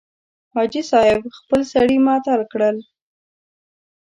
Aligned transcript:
حاجي 0.55 0.81
صاحب 0.91 1.19
خپل 1.39 1.61
سړي 1.73 1.97
معطل 2.05 2.41
کړل. 2.51 2.77